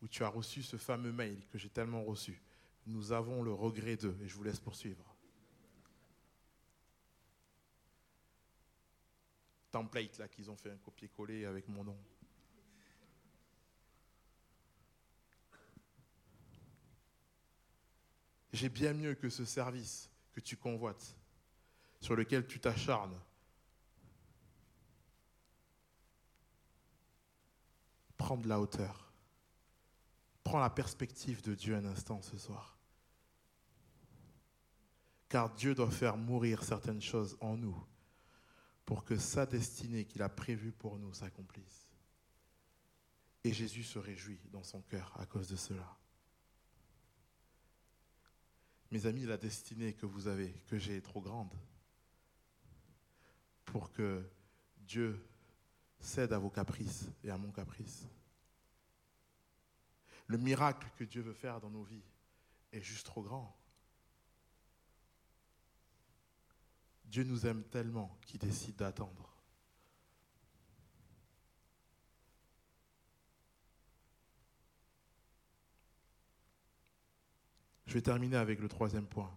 [0.01, 2.39] où tu as reçu ce fameux mail que j'ai tellement reçu.
[2.85, 5.03] Nous avons le regret d'eux, et je vous laisse poursuivre.
[9.71, 11.97] Template là qu'ils ont fait un copier-coller avec mon nom.
[18.53, 21.15] J'ai bien mieux que ce service que tu convoites,
[21.99, 23.19] sur lequel tu t'acharnes,
[28.27, 29.09] Prends de la hauteur.
[30.43, 32.77] Prends la perspective de Dieu un instant ce soir.
[35.29, 37.81] Car Dieu doit faire mourir certaines choses en nous
[38.83, 41.87] pour que sa destinée qu'il a prévue pour nous s'accomplisse.
[43.45, 45.97] Et Jésus se réjouit dans son cœur à cause de cela.
[48.91, 51.53] Mes amis, la destinée que vous avez, que j'ai, est trop grande
[53.63, 54.21] pour que
[54.79, 55.25] Dieu
[56.01, 58.05] cède à vos caprices et à mon caprice.
[60.27, 62.03] Le miracle que Dieu veut faire dans nos vies
[62.71, 63.55] est juste trop grand.
[67.05, 69.33] Dieu nous aime tellement qu'il décide d'attendre.
[77.85, 79.33] Je vais terminer avec le troisième point.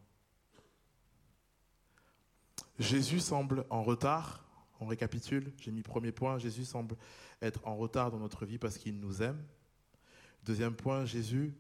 [2.81, 4.51] Jésus semble en retard
[4.81, 6.97] on récapitule, j'ai mis premier point, Jésus semble
[7.43, 9.43] être en retard dans notre vie parce qu'il nous aime.
[10.45, 11.55] Deuxième point, Jésus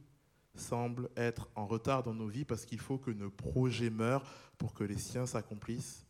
[0.54, 4.24] semble être en retard dans nos vies parce qu'il faut que nos projets meurent
[4.58, 6.06] pour que les siens s'accomplissent.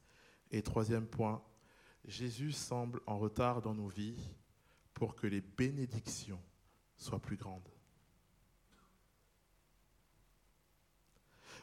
[0.50, 1.42] Et troisième point,
[2.04, 4.18] Jésus semble en retard dans nos vies
[4.94, 6.42] pour que les bénédictions
[6.96, 7.68] soient plus grandes.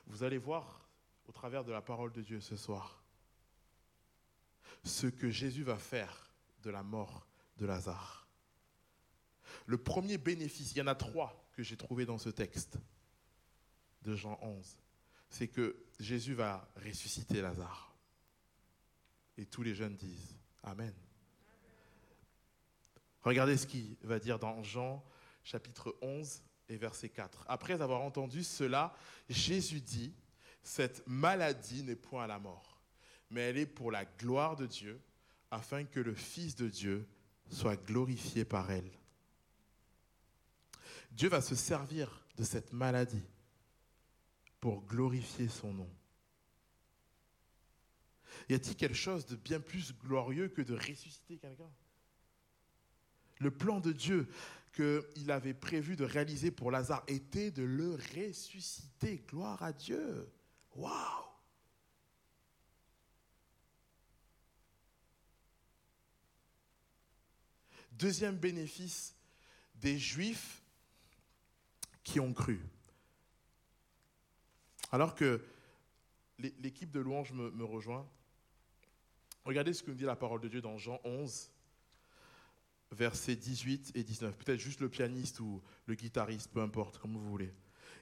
[0.08, 0.88] Vous allez voir
[1.28, 3.04] au travers de la parole de Dieu ce soir
[4.84, 6.32] ce que Jésus va faire
[6.64, 8.27] de la mort de Lazare.
[9.68, 12.80] Le premier bénéfice, il y en a trois que j'ai trouvé dans ce texte
[14.02, 14.78] de Jean 11,
[15.30, 17.94] c'est que Jésus va ressusciter Lazare.
[19.38, 20.94] Et tous les jeunes disent Amen.
[23.22, 25.04] Regardez ce qu'il va dire dans Jean
[25.44, 27.46] chapitre 11 et verset 4.
[27.50, 28.96] Après avoir entendu cela,
[29.28, 30.14] Jésus dit,
[30.64, 32.82] cette maladie n'est point à la mort,
[33.30, 35.02] mais elle est pour la gloire de Dieu,
[35.52, 37.08] afin que le Fils de Dieu
[37.50, 38.97] soit glorifié par elle.
[41.18, 43.24] Dieu va se servir de cette maladie
[44.60, 45.90] pour glorifier son nom.
[48.50, 51.72] Y a-t-il quelque chose de bien plus glorieux que de ressusciter quelqu'un?
[53.40, 54.30] Le plan de Dieu
[54.74, 59.26] qu'il avait prévu de réaliser pour Lazare était de le ressusciter.
[59.28, 60.32] Gloire à Dieu.
[60.76, 60.94] Waouh
[67.94, 69.16] Deuxième bénéfice
[69.74, 70.62] des Juifs
[72.08, 72.62] qui ont cru.
[74.94, 75.44] Alors que
[76.40, 78.08] l'équipe de louange me, rejoint,
[79.44, 81.52] regardez ce que nous dit la parole de Dieu dans Jean 11,
[82.92, 84.38] versets 18 et 19.
[84.38, 87.54] Peut-être juste le pianiste ou le guitariste, peu importe, comme vous voulez.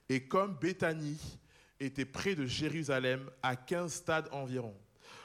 [0.07, 1.39] Et comme Béthanie
[1.79, 4.77] était près de Jérusalem, à 15 stades environ,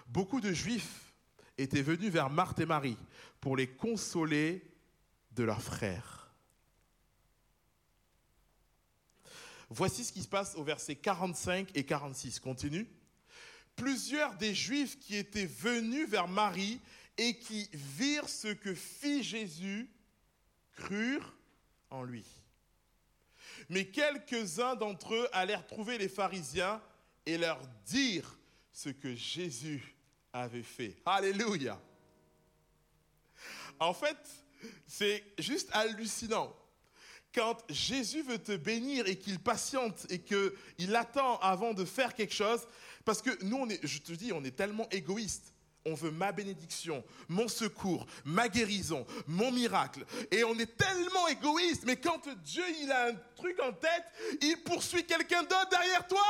[0.08, 1.12] beaucoup de Juifs
[1.58, 2.96] étaient venus vers Marthe et Marie
[3.42, 4.64] pour les consoler
[5.32, 6.19] de leurs frères.
[9.70, 12.40] Voici ce qui se passe au verset 45 et 46.
[12.40, 12.86] Continue.
[13.76, 16.80] Plusieurs des Juifs qui étaient venus vers Marie
[17.16, 19.88] et qui virent ce que fit Jésus
[20.74, 21.32] crurent
[21.88, 22.24] en lui.
[23.68, 26.82] Mais quelques-uns d'entre eux allèrent trouver les pharisiens
[27.24, 28.38] et leur dire
[28.72, 29.94] ce que Jésus
[30.32, 30.96] avait fait.
[31.06, 31.80] Alléluia.
[33.78, 34.18] En fait,
[34.86, 36.54] c'est juste hallucinant.
[37.32, 42.34] Quand Jésus veut te bénir et qu'il patiente et qu'il attend avant de faire quelque
[42.34, 42.66] chose,
[43.04, 45.54] parce que nous, on je te dis, on est tellement égoïste.
[45.86, 50.04] On veut ma bénédiction, mon secours, ma guérison, mon miracle.
[50.30, 54.04] Et on est tellement égoïste, mais quand Dieu il a un truc en tête,
[54.42, 56.20] il poursuit quelqu'un d'autre derrière toi.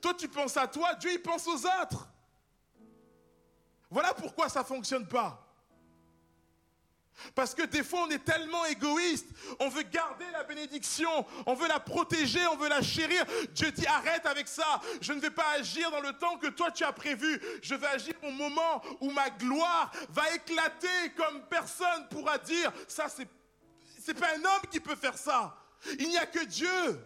[0.00, 2.08] Toi, tu penses à toi, Dieu, il pense aux autres.
[3.90, 5.41] Voilà pourquoi ça ne fonctionne pas.
[7.34, 9.28] Parce que des fois, on est tellement égoïste.
[9.60, 13.24] On veut garder la bénédiction, on veut la protéger, on veut la chérir.
[13.52, 14.80] Dieu dit arrête avec ça.
[15.00, 17.40] Je ne vais pas agir dans le temps que toi tu as prévu.
[17.62, 23.08] Je vais agir au moment où ma gloire va éclater comme personne pourra dire ça
[23.08, 23.28] c'est
[24.04, 25.56] c'est pas un homme qui peut faire ça.
[25.98, 27.00] Il n'y a que Dieu.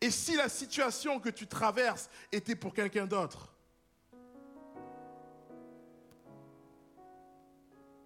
[0.00, 3.49] Et si la situation que tu traverses était pour quelqu'un d'autre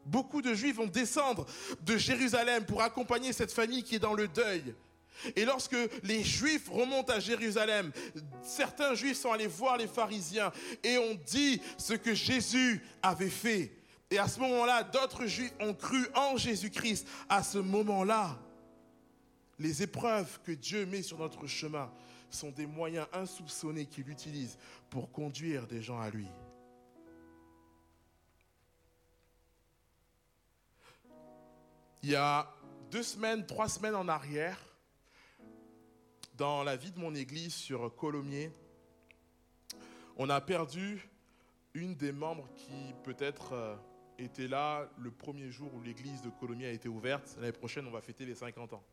[0.06, 1.46] Beaucoup de Juifs vont descendre
[1.82, 4.74] de Jérusalem pour accompagner cette famille qui est dans le deuil.
[5.36, 7.92] Et lorsque les Juifs remontent à Jérusalem,
[8.42, 13.72] certains Juifs sont allés voir les pharisiens et ont dit ce que Jésus avait fait.
[14.10, 17.06] Et à ce moment-là, d'autres Juifs ont cru en Jésus-Christ.
[17.28, 18.38] À ce moment-là,
[19.58, 21.90] les épreuves que Dieu met sur notre chemin
[22.28, 24.58] sont des moyens insoupçonnés qu'il utilise
[24.90, 26.26] pour conduire des gens à lui.
[32.04, 32.54] Il y a
[32.90, 34.58] deux semaines, trois semaines en arrière,
[36.36, 38.52] dans la vie de mon église sur Colomiers,
[40.18, 41.08] on a perdu
[41.72, 43.74] une des membres qui peut-être euh,
[44.18, 47.36] était là le premier jour où l'église de Colomiers a été ouverte.
[47.40, 48.84] L'année prochaine, on va fêter les 50 ans.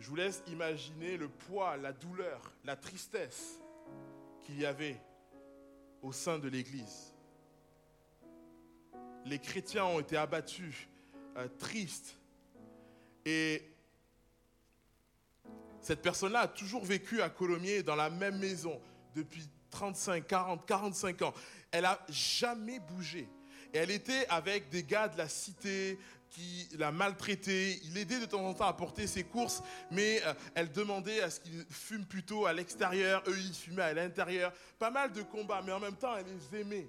[0.00, 3.60] Je vous laisse imaginer le poids, la douleur, la tristesse
[4.42, 5.00] qu'il y avait
[6.02, 7.13] au sein de l'église
[9.24, 10.88] les chrétiens ont été abattus,
[11.36, 12.16] euh, tristes.
[13.24, 13.62] Et
[15.80, 18.80] cette personne-là a toujours vécu à Colomiers dans la même maison
[19.14, 21.34] depuis 35, 40, 45 ans.
[21.70, 23.28] Elle n'a jamais bougé.
[23.72, 25.98] Et elle était avec des gars de la cité
[26.30, 27.80] qui la maltraitaient.
[27.84, 31.30] Il aidait de temps en temps à porter ses courses, mais euh, elle demandait à
[31.30, 33.22] ce qu'il fume plutôt à l'extérieur.
[33.26, 34.52] Eux, ils fumaient à l'intérieur.
[34.78, 36.88] Pas mal de combats, mais en même temps, elle les aimait.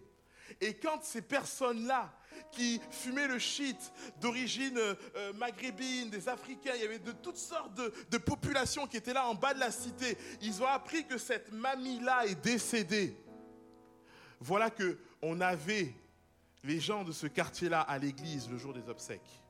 [0.61, 2.13] Et quand ces personnes-là
[2.51, 3.77] qui fumaient le shit
[4.21, 9.13] d'origine euh, maghrébine, des Africains, il y avait de toutes sortes de, populations qui étaient
[9.13, 10.17] là en bas de la cité.
[10.41, 13.15] Ils ont appris que cette mamie-là est décédée.
[14.39, 15.93] Voilà que on avait
[16.63, 19.43] les gens de ce quartier-là à l'église le jour des obsèques.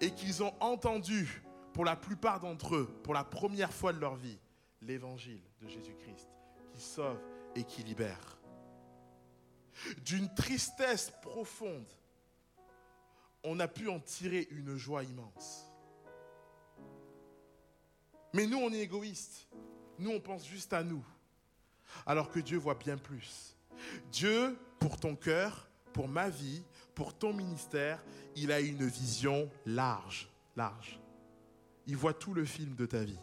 [0.00, 4.16] Et qu'ils ont entendu, pour la plupart d'entre eux, pour la première fois de leur
[4.16, 4.38] vie,
[4.82, 6.28] l'évangile de Jésus-Christ
[6.72, 7.20] qui sauve
[7.54, 8.39] et qui libère.
[10.04, 11.88] D'une tristesse profonde,
[13.42, 15.66] on a pu en tirer une joie immense.
[18.32, 19.48] Mais nous, on est égoïstes.
[19.98, 21.04] Nous, on pense juste à nous.
[22.06, 23.56] Alors que Dieu voit bien plus.
[24.12, 26.62] Dieu, pour ton cœur, pour ma vie,
[26.94, 28.02] pour ton ministère,
[28.36, 31.00] il a une vision large, large.
[31.86, 33.18] Il voit tout le film de ta vie.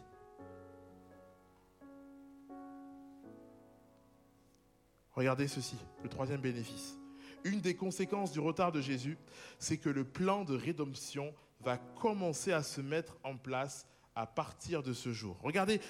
[5.18, 6.96] Regardez ceci, le troisième bénéfice.
[7.44, 9.18] Une des conséquences du retard de Jésus,
[9.58, 14.84] c'est que le plan de rédemption va commencer à se mettre en place à partir
[14.84, 15.36] de ce jour.
[15.42, 15.82] Regardez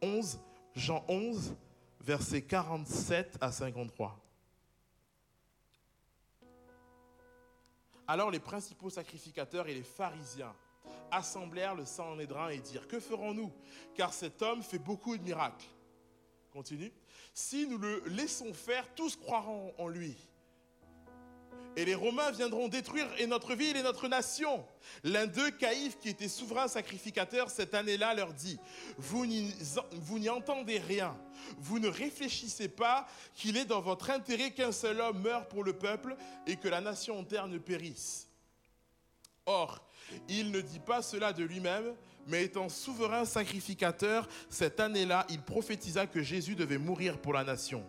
[0.00, 0.40] 11,
[0.74, 1.54] Jean 11,
[2.00, 4.18] versets 47 à 53.
[8.08, 10.54] Alors les principaux sacrificateurs et les pharisiens
[11.10, 13.52] assemblèrent le Sanhédrin et dirent, que ferons-nous?
[13.94, 15.66] Car cet homme fait beaucoup de miracles.
[16.54, 16.90] Continue.
[17.34, 20.16] Si nous le laissons faire, tous croiront en lui.
[21.74, 24.62] Et les Romains viendront détruire et notre ville et notre nation.
[25.04, 28.58] L'un d'eux, Caïphe, qui était souverain sacrificateur cette année-là, leur dit,
[28.98, 31.16] vous n'y entendez rien.
[31.56, 35.72] Vous ne réfléchissez pas qu'il est dans votre intérêt qu'un seul homme meure pour le
[35.72, 36.14] peuple
[36.46, 38.28] et que la nation entière ne périsse.
[39.46, 39.82] Or,
[40.28, 41.96] il ne dit pas cela de lui-même,
[42.26, 47.84] mais étant souverain sacrificateur, cette année-là, il prophétisa que Jésus devait mourir pour la nation.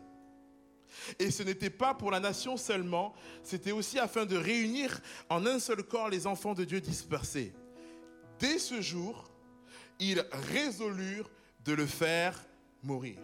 [1.19, 3.13] Et ce n'était pas pour la nation seulement,
[3.43, 7.53] c'était aussi afin de réunir en un seul corps les enfants de Dieu dispersés.
[8.39, 9.31] Dès ce jour,
[9.99, 10.23] ils
[10.53, 11.29] résolurent
[11.65, 12.39] de le faire
[12.83, 13.19] mourir.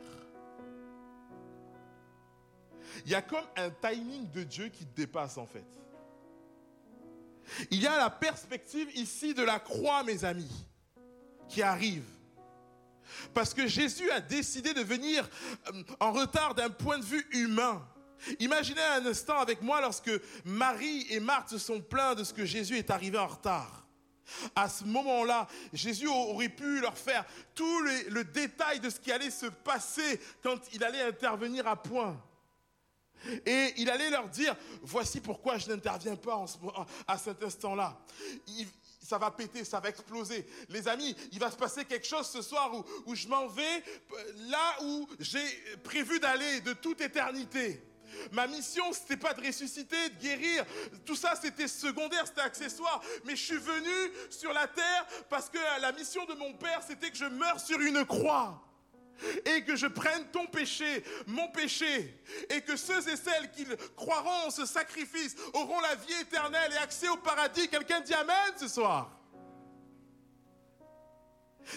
[3.05, 5.65] Il y a comme un timing de Dieu qui dépasse en fait.
[7.71, 10.65] Il y a la perspective ici de la croix, mes amis
[11.49, 12.05] qui arrive.
[13.33, 15.27] Parce que Jésus a décidé de venir
[15.67, 17.85] euh, en retard d'un point de vue humain.
[18.39, 20.11] Imaginez un instant avec moi lorsque
[20.45, 23.87] Marie et Marthe se sont plaints de ce que Jésus est arrivé en retard.
[24.55, 27.25] À ce moment-là, Jésus aurait pu leur faire
[27.55, 32.21] tout le, détail de ce qui allait se passer quand il allait intervenir à point.
[33.45, 36.45] Et il allait leur dire, voici pourquoi je n'interviens pas
[37.07, 37.97] à cet instant-là
[39.09, 40.45] ça va péter, ça va exploser.
[40.69, 42.71] Les amis, il va se passer quelque chose ce soir
[43.07, 43.83] où, je m'en vais
[44.49, 45.43] là où j'ai
[45.83, 47.81] prévu d'aller de toute éternité.
[48.31, 50.63] Ma mission, ce n'était pas de ressusciter, de guérir.
[51.05, 53.01] Tout ça, c'était secondaire, c'était accessoire.
[53.23, 57.09] Mais je suis venu sur la terre parce que la mission de mon Père, c'était
[57.09, 58.61] que je meure sur une croix.
[59.45, 62.21] Et que je prenne ton péché, mon péché.
[62.49, 63.65] Et que ceux et celles qui
[63.95, 67.67] croiront en ce sacrifice auront la vie éternelle et accès au paradis.
[67.67, 69.19] Quelqu'un dit Amen ce soir.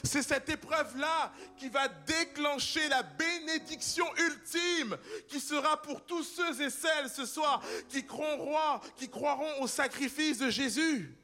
[0.05, 4.97] C'est cette épreuve-là qui va déclencher la bénédiction ultime
[5.29, 10.39] qui sera pour tous ceux et celles ce soir qui croiront, qui croiront au sacrifice
[10.39, 11.15] de Jésus.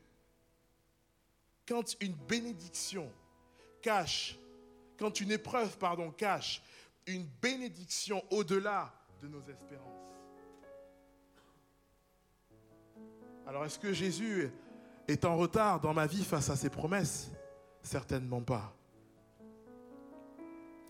[1.66, 3.10] Quand une bénédiction
[3.80, 4.36] cache
[4.98, 6.62] quand une épreuve, pardon, cache
[7.06, 8.92] une bénédiction au-delà
[9.22, 9.84] de nos espérances.
[13.46, 14.50] Alors est-ce que Jésus
[15.06, 17.30] est en retard dans ma vie face à ses promesses?
[17.82, 18.74] Certainement pas.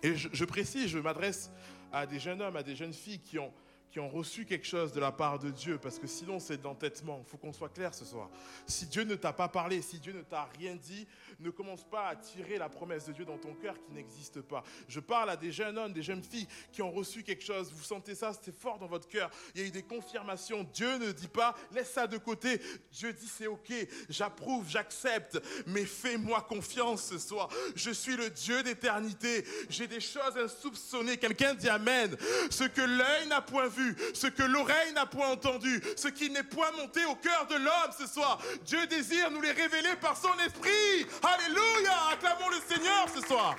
[0.03, 1.51] Et je, je précise, je m'adresse
[1.93, 3.53] à des jeunes hommes, à des jeunes filles qui ont,
[3.91, 7.23] qui ont reçu quelque chose de la part de Dieu, parce que sinon c'est d'entêtement.
[7.27, 8.29] Il faut qu'on soit clair ce soir.
[8.67, 11.07] Si Dieu ne t'a pas parlé, si Dieu ne t'a rien dit,
[11.41, 14.63] ne commence pas à tirer la promesse de Dieu dans ton cœur qui n'existe pas.
[14.89, 17.73] Je parle à des jeunes hommes, des jeunes filles qui ont reçu quelque chose.
[17.73, 19.31] Vous sentez ça, c'est fort dans votre cœur.
[19.55, 20.65] Il y a eu des confirmations.
[20.75, 22.61] Dieu ne dit pas, laisse ça de côté.
[22.93, 23.73] Dieu dit, c'est ok,
[24.09, 27.49] j'approuve, j'accepte, mais fais-moi confiance ce soir.
[27.75, 29.45] Je suis le Dieu d'éternité.
[29.69, 31.17] J'ai des choses insoupçonnées.
[31.17, 32.17] Quelqu'un dit Amen.
[32.51, 33.78] Ce que l'œil n'a point vu,
[34.15, 37.93] ce que l'oreille n'a point entendu, ce qui n'est point monté au cœur de l'homme
[37.99, 38.39] ce soir.
[38.63, 41.07] Dieu désire nous les révéler par son esprit.
[41.23, 41.93] Alléluia.
[42.13, 43.57] Acclamons le Seigneur ce soir.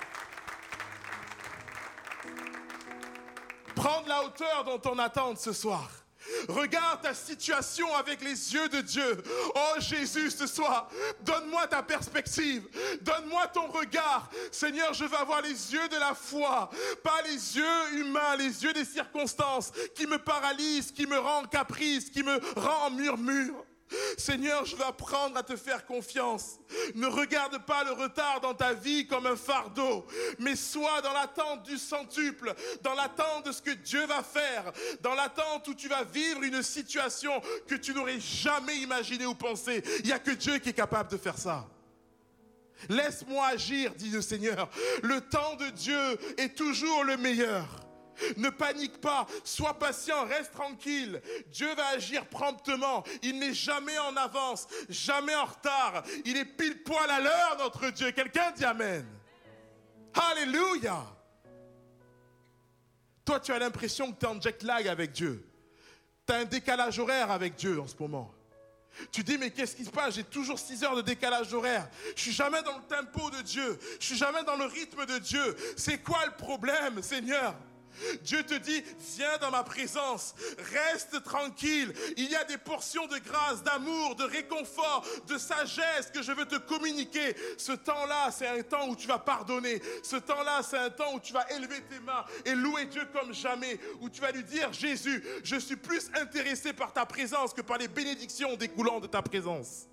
[3.74, 5.99] Prendre la hauteur dans ton attente ce soir.
[6.48, 9.22] Regarde ta situation avec les yeux de Dieu.
[9.54, 10.88] Oh Jésus, ce soir,
[11.20, 12.68] donne-moi ta perspective.
[13.00, 14.30] Donne-moi ton regard.
[14.50, 16.70] Seigneur, je veux avoir les yeux de la foi,
[17.02, 22.10] pas les yeux humains, les yeux des circonstances qui me paralysent, qui me rendent caprice,
[22.10, 23.64] qui me rendent murmure.
[24.16, 26.58] Seigneur, je veux apprendre à te faire confiance.
[26.94, 30.06] Ne regarde pas le retard dans ta vie comme un fardeau,
[30.38, 35.14] mais sois dans l'attente du centuple, dans l'attente de ce que Dieu va faire, dans
[35.14, 39.82] l'attente où tu vas vivre une situation que tu n'aurais jamais imaginé ou pensé.
[40.00, 41.66] Il n'y a que Dieu qui est capable de faire ça.
[42.88, 44.70] Laisse-moi agir, dit le Seigneur.
[45.02, 47.89] Le temps de Dieu est toujours le meilleur.
[48.36, 51.20] Ne panique pas, sois patient, reste tranquille.
[51.48, 53.04] Dieu va agir promptement.
[53.22, 56.02] Il n'est jamais en avance, jamais en retard.
[56.24, 58.10] Il est pile poil à l'heure, notre Dieu.
[58.12, 59.06] Quelqu'un dit Amen.
[60.14, 61.04] Alléluia.
[63.24, 65.46] Toi, tu as l'impression que tu es en jet lag avec Dieu.
[66.26, 68.34] Tu as un décalage horaire avec Dieu en ce moment.
[69.12, 70.14] Tu dis, mais qu'est-ce qui se passe?
[70.16, 71.88] J'ai toujours 6 heures de décalage horaire.
[72.16, 73.78] Je suis jamais dans le tempo de Dieu.
[74.00, 75.56] Je suis jamais dans le rythme de Dieu.
[75.76, 77.54] C'est quoi le problème, Seigneur?
[78.22, 78.82] Dieu te dit,
[79.16, 81.92] viens dans ma présence, reste tranquille.
[82.16, 86.46] Il y a des portions de grâce, d'amour, de réconfort, de sagesse que je veux
[86.46, 87.34] te communiquer.
[87.58, 89.82] Ce temps-là, c'est un temps où tu vas pardonner.
[90.02, 93.32] Ce temps-là, c'est un temps où tu vas élever tes mains et louer Dieu comme
[93.32, 93.78] jamais.
[94.00, 97.78] Où tu vas lui dire, Jésus, je suis plus intéressé par ta présence que par
[97.78, 99.86] les bénédictions découlant de ta présence.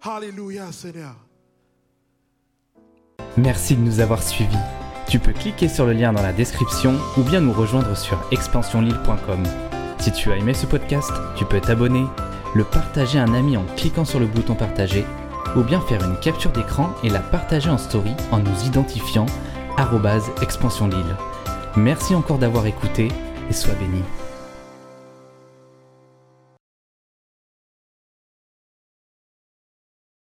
[0.00, 1.14] Alléluia, Seigneur.
[3.36, 4.81] Merci de nous avoir suivis.
[5.08, 9.42] Tu peux cliquer sur le lien dans la description ou bien nous rejoindre sur expansionlille.com.
[9.98, 12.04] Si tu as aimé ce podcast, tu peux t'abonner,
[12.54, 15.04] le partager à un ami en cliquant sur le bouton partager
[15.56, 19.26] ou bien faire une capture d'écran et la partager en story en nous identifiant
[20.40, 21.16] expansionlille.
[21.76, 23.08] Merci encore d'avoir écouté
[23.50, 24.02] et sois béni.